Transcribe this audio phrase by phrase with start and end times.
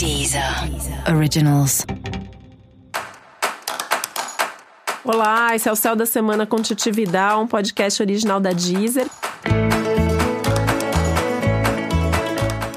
[0.00, 0.42] Deezer
[1.14, 1.84] Originals.
[5.04, 6.90] Olá, esse é o Céu da Semana com Titi
[7.38, 9.06] um podcast original da Deezer.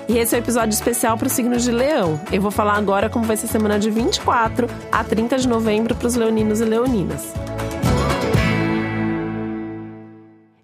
[0.09, 2.19] E esse é o um episódio especial para o signo de Leão.
[2.29, 5.95] Eu vou falar agora como vai ser a semana de 24 a 30 de novembro
[5.95, 7.31] para os leoninos e leoninas.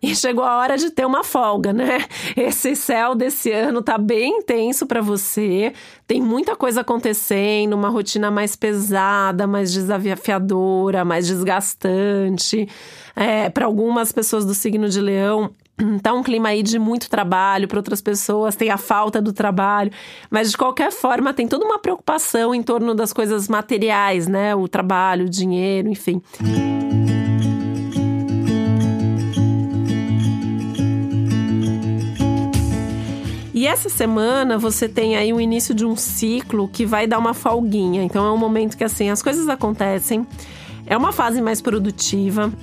[0.02, 2.05] E chegou a hora de ter uma folga, né?
[2.36, 5.73] Esse céu desse ano tá bem intenso para você.
[6.07, 12.68] Tem muita coisa acontecendo, uma rotina mais pesada, mais desafiadora, mais desgastante.
[13.15, 15.51] É, para algumas pessoas do signo de Leão,
[16.01, 19.92] Tá um clima aí de muito trabalho, para outras pessoas tem a falta do trabalho,
[20.29, 24.56] mas de qualquer forma tem toda uma preocupação em torno das coisas materiais, né?
[24.56, 26.21] O trabalho, o dinheiro, enfim.
[33.59, 37.33] E essa semana você tem aí o início de um ciclo que vai dar uma
[37.33, 38.02] folguinha.
[38.02, 40.25] Então é um momento que assim as coisas acontecem.
[40.86, 42.53] É uma fase mais produtiva.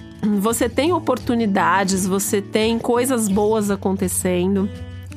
[0.40, 4.70] Você tem oportunidades, você tem coisas boas acontecendo.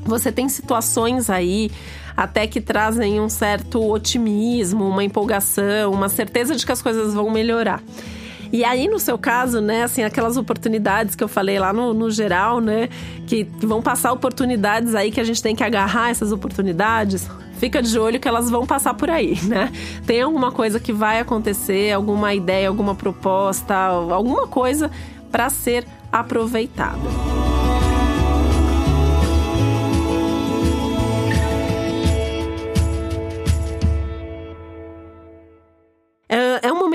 [0.04, 1.72] Você tem situações aí
[2.17, 7.30] até que trazem um certo otimismo, uma empolgação, uma certeza de que as coisas vão
[7.30, 7.82] melhorar.
[8.52, 12.09] E aí, no seu caso, né, assim, aquelas oportunidades que eu falei lá no, no
[12.09, 12.89] geral, né,
[13.28, 18.00] que vão passar oportunidades aí que a gente tem que agarrar essas oportunidades, fica de
[18.00, 19.72] olho que elas vão passar por aí, né?
[20.05, 24.89] Tem alguma coisa que vai acontecer, alguma ideia, alguma proposta, alguma coisa
[25.31, 27.39] para ser aproveitada.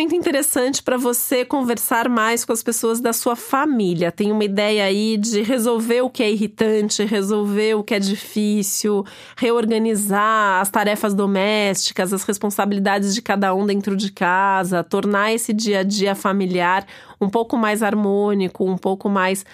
[0.04, 4.12] Momento interessante para você conversar mais com as pessoas da sua família.
[4.12, 9.04] Tem uma ideia aí de resolver o que é irritante, resolver o que é difícil,
[9.34, 15.80] reorganizar as tarefas domésticas, as responsabilidades de cada um dentro de casa, tornar esse dia
[15.80, 16.86] a dia familiar
[17.18, 19.46] um pouco mais harmônico, um pouco mais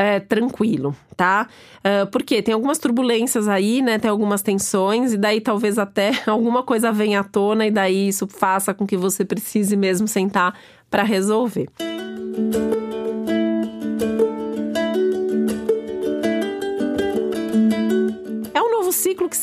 [0.00, 1.46] é, tranquilo, tá?
[1.80, 3.98] Uh, porque tem algumas turbulências aí, né?
[3.98, 8.26] Tem algumas tensões, e daí talvez até alguma coisa venha à tona, e daí isso
[8.26, 10.58] faça com que você precise mesmo sentar
[10.90, 11.68] para resolver.
[11.78, 12.99] Música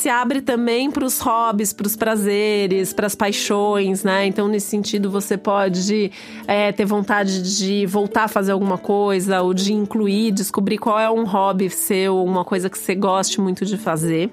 [0.07, 4.25] se abre também para os hobbies, para os prazeres, para as paixões, né?
[4.25, 6.13] Então, nesse sentido, você pode
[6.47, 11.11] é, ter vontade de voltar a fazer alguma coisa ou de incluir, descobrir qual é
[11.11, 14.31] um hobby seu, uma coisa que você goste muito de fazer.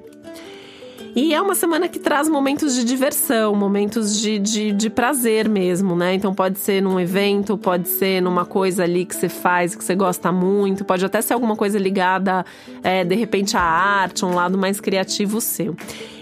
[1.16, 5.94] E é uma semana que traz momentos de diversão, momentos de, de, de, prazer mesmo,
[5.94, 6.14] né?
[6.14, 9.94] Então pode ser num evento, pode ser numa coisa ali que você faz, que você
[9.94, 12.44] gosta muito, pode até ser alguma coisa ligada,
[12.82, 15.76] é, de repente, à arte, um lado mais criativo seu.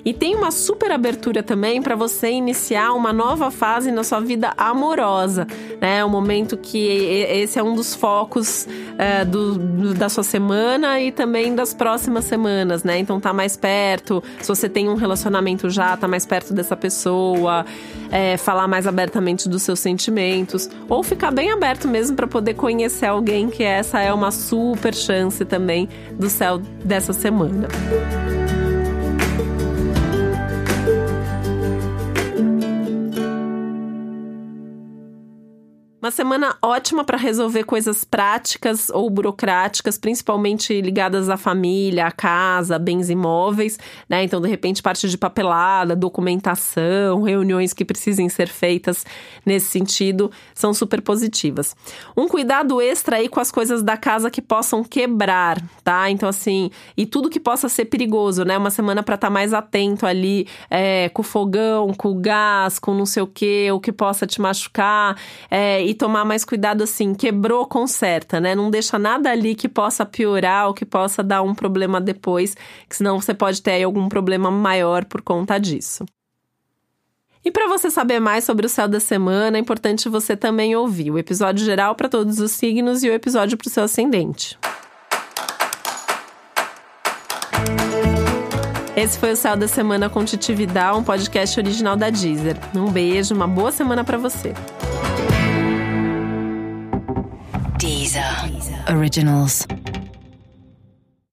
[0.04, 4.52] E tem uma super abertura também para você iniciar uma nova fase na sua vida
[4.56, 5.46] amorosa,
[5.80, 5.98] né?
[5.98, 8.66] É um momento que esse é um dos focos
[8.98, 12.98] é, do, da sua semana e também das próximas semanas, né?
[12.98, 14.22] Então tá mais perto.
[14.40, 17.64] Se você tem um relacionamento já, tá mais perto dessa pessoa,
[18.10, 23.06] é, falar mais abertamente dos seus sentimentos, ou ficar bem aberto mesmo para poder conhecer
[23.06, 27.68] alguém, que essa é uma super chance também do céu dessa semana.
[36.02, 42.76] Uma semana ótima para resolver coisas práticas ou burocráticas, principalmente ligadas à família, à casa,
[42.76, 44.24] bens imóveis, né?
[44.24, 49.06] Então, de repente, parte de papelada, documentação, reuniões que precisem ser feitas
[49.46, 51.76] nesse sentido são super positivas.
[52.16, 56.10] Um cuidado extra aí com as coisas da casa que possam quebrar, tá?
[56.10, 58.58] Então, assim, e tudo que possa ser perigoso, né?
[58.58, 62.80] Uma semana para estar tá mais atento ali é, com o fogão, com o gás,
[62.80, 65.16] com não sei o que, o que possa te machucar.
[65.48, 68.54] É, e tomar mais cuidado assim, quebrou, conserta, né?
[68.54, 72.56] Não deixa nada ali que possa piorar ou que possa dar um problema depois,
[72.88, 76.06] que senão você pode ter aí algum problema maior por conta disso.
[77.44, 81.10] E para você saber mais sobre o céu da semana, é importante você também ouvir
[81.10, 84.58] o episódio geral para todos os signos e o episódio para o seu ascendente.
[88.96, 92.56] Esse foi o Céu da Semana com Titi Vidal, um podcast original da Deezer.
[92.74, 94.54] Um beijo, uma boa semana para você.
[98.88, 99.66] Originals.